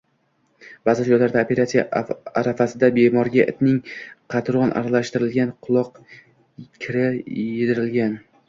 [0.87, 1.83] Ba’zi joylarda operatsiya
[2.41, 3.93] arafasida bemorga itning
[4.35, 6.03] qatron aralashtirilgan quloq
[6.65, 7.07] kiri
[7.47, 8.23] yedirilgan